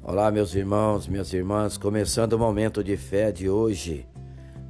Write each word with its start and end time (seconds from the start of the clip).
Olá, 0.00 0.30
meus 0.30 0.54
irmãos, 0.54 1.06
minhas 1.08 1.32
irmãs, 1.32 1.76
começando 1.76 2.34
o 2.34 2.38
momento 2.38 2.82
de 2.82 2.96
fé 2.96 3.30
de 3.32 3.50
hoje, 3.50 4.06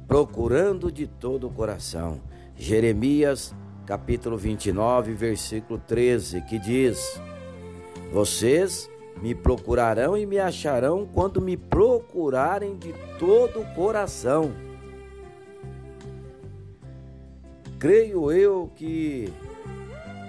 procurando 0.07 0.91
de 0.91 1.07
todo 1.07 1.47
o 1.47 1.51
coração. 1.51 2.19
Jeremias, 2.57 3.55
capítulo 3.85 4.37
29, 4.37 5.13
versículo 5.13 5.79
13, 5.79 6.41
que 6.41 6.57
diz: 6.57 7.21
Vocês 8.11 8.89
me 9.21 9.33
procurarão 9.33 10.17
e 10.17 10.25
me 10.25 10.39
acharão 10.39 11.05
quando 11.05 11.39
me 11.39 11.55
procurarem 11.55 12.75
de 12.75 12.93
todo 13.17 13.61
o 13.61 13.75
coração. 13.75 14.51
Creio 17.77 18.29
eu 18.31 18.69
que 18.75 19.31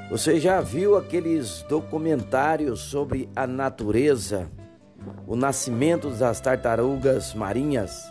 você 0.08 0.38
já 0.38 0.60
viu 0.60 0.94
aqueles 0.96 1.62
documentários 1.68 2.80
sobre 2.80 3.28
a 3.34 3.46
natureza 3.46 4.48
o 5.26 5.36
nascimento 5.36 6.10
das 6.10 6.40
tartarugas 6.40 7.34
marinhas. 7.34 8.10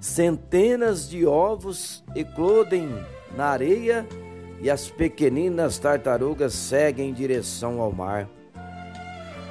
Centenas 0.00 1.08
de 1.08 1.24
ovos 1.26 2.02
eclodem 2.14 2.88
na 3.36 3.46
areia 3.46 4.06
e 4.60 4.70
as 4.70 4.90
pequeninas 4.90 5.78
tartarugas 5.78 6.52
seguem 6.54 7.10
em 7.10 7.12
direção 7.12 7.80
ao 7.80 7.92
mar. 7.92 8.28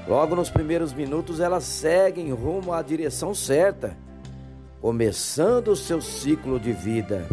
Logo 0.08 0.36
nos 0.36 0.50
primeiros 0.50 0.94
minutos, 0.94 1.40
elas 1.40 1.64
seguem 1.64 2.32
rumo 2.34 2.74
à 2.74 2.82
direção 2.82 3.34
certa, 3.34 3.96
começando 4.82 5.70
o 5.70 5.76
seu 5.76 6.02
ciclo 6.02 6.60
de 6.60 6.74
vida. 6.74 7.28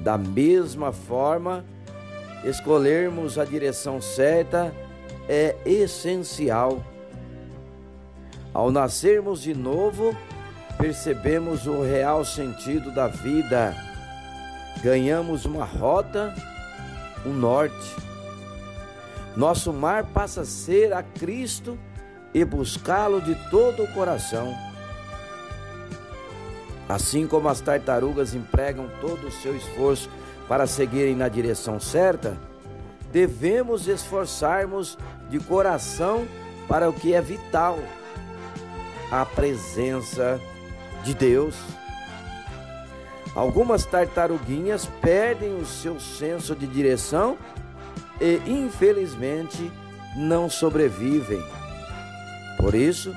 Da 0.00 0.18
mesma 0.18 0.92
forma, 0.92 1.64
escolhermos 2.44 3.38
a 3.38 3.44
direção 3.44 4.02
certa 4.02 4.74
é 5.28 5.56
essencial 5.64 6.82
ao 8.54 8.70
nascermos 8.70 9.42
de 9.42 9.52
novo, 9.52 10.16
percebemos 10.78 11.66
o 11.66 11.82
real 11.82 12.24
sentido 12.24 12.92
da 12.92 13.08
vida. 13.08 13.74
Ganhamos 14.80 15.44
uma 15.44 15.64
rota, 15.64 16.32
um 17.26 17.32
norte. 17.32 17.96
Nosso 19.36 19.72
mar 19.72 20.04
passa 20.04 20.42
a 20.42 20.44
ser 20.44 20.92
a 20.92 21.02
Cristo 21.02 21.76
e 22.32 22.44
buscá-lo 22.44 23.20
de 23.20 23.34
todo 23.50 23.82
o 23.82 23.92
coração. 23.92 24.54
Assim 26.88 27.26
como 27.26 27.48
as 27.48 27.60
tartarugas 27.60 28.34
empregam 28.34 28.88
todo 29.00 29.26
o 29.26 29.32
seu 29.32 29.56
esforço 29.56 30.08
para 30.46 30.66
seguirem 30.66 31.16
na 31.16 31.28
direção 31.28 31.80
certa, 31.80 32.36
devemos 33.10 33.88
esforçarmos 33.88 34.96
de 35.28 35.40
coração 35.40 36.24
para 36.68 36.88
o 36.88 36.92
que 36.92 37.14
é 37.14 37.20
vital 37.20 37.78
a 39.20 39.24
presença 39.24 40.40
de 41.04 41.14
Deus. 41.14 41.54
Algumas 43.32 43.84
tartaruguinhas 43.84 44.86
perdem 45.00 45.54
o 45.56 45.64
seu 45.64 46.00
senso 46.00 46.54
de 46.56 46.66
direção 46.66 47.38
e, 48.20 48.40
infelizmente, 48.44 49.70
não 50.16 50.50
sobrevivem. 50.50 51.40
Por 52.58 52.74
isso, 52.74 53.14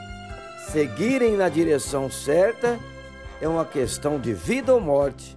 seguirem 0.72 1.36
na 1.36 1.50
direção 1.50 2.12
certa 2.12 2.78
é 3.42 3.48
uma 3.48 3.66
questão 3.66 4.20
de 4.20 4.34
vida 4.34 4.76
ou 4.76 4.80
morte. 4.80 5.36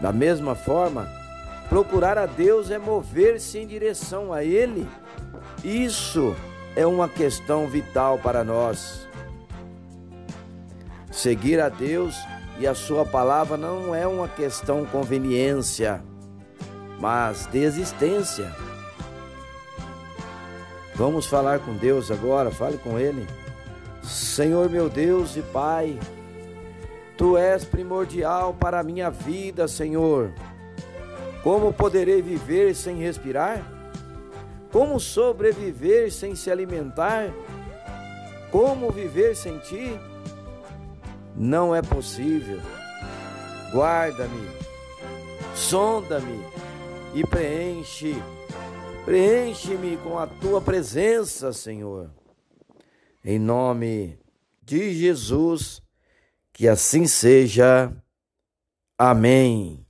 Da 0.00 0.12
mesma 0.12 0.56
forma, 0.56 1.08
procurar 1.68 2.18
a 2.18 2.26
Deus 2.26 2.68
é 2.68 2.78
mover-se 2.78 3.58
em 3.58 3.66
direção 3.66 4.32
a 4.32 4.42
Ele. 4.42 4.88
Isso 5.62 6.34
é 6.76 6.86
uma 6.86 7.08
questão 7.08 7.66
vital 7.66 8.18
para 8.18 8.44
nós. 8.44 9.08
Seguir 11.10 11.58
a 11.58 11.70
Deus 11.70 12.14
e 12.58 12.66
a 12.66 12.74
Sua 12.74 13.04
palavra 13.04 13.56
não 13.56 13.94
é 13.94 14.06
uma 14.06 14.28
questão 14.28 14.84
conveniência, 14.84 16.04
mas 17.00 17.46
de 17.46 17.58
existência. 17.58 18.54
Vamos 20.94 21.26
falar 21.26 21.60
com 21.60 21.74
Deus 21.74 22.10
agora, 22.10 22.50
fale 22.50 22.76
com 22.76 22.98
Ele. 22.98 23.26
Senhor 24.02 24.68
meu 24.70 24.88
Deus 24.88 25.36
e 25.36 25.42
Pai, 25.42 25.98
Tu 27.16 27.38
és 27.38 27.64
primordial 27.64 28.52
para 28.52 28.80
a 28.80 28.82
minha 28.82 29.10
vida, 29.10 29.66
Senhor. 29.66 30.32
Como 31.42 31.72
poderei 31.72 32.20
viver 32.20 32.74
sem 32.74 32.98
respirar? 32.98 33.75
Como 34.76 35.00
sobreviver 35.00 36.12
sem 36.12 36.36
se 36.36 36.50
alimentar? 36.50 37.32
Como 38.50 38.90
viver 38.90 39.34
sem 39.34 39.58
ti? 39.60 39.98
Não 41.34 41.74
é 41.74 41.80
possível. 41.80 42.60
Guarda-me, 43.72 44.46
sonda-me 45.54 46.44
e 47.14 47.26
preenche, 47.26 48.16
preenche-me 49.06 49.96
com 49.96 50.18
a 50.18 50.26
tua 50.26 50.60
presença, 50.60 51.54
Senhor. 51.54 52.10
Em 53.24 53.38
nome 53.38 54.18
de 54.62 54.92
Jesus, 54.92 55.80
que 56.52 56.68
assim 56.68 57.06
seja. 57.06 57.90
Amém. 58.98 59.85